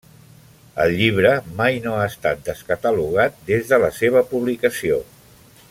[0.85, 4.99] El llibre mai no ha estat descatalogat des de la seva publicació.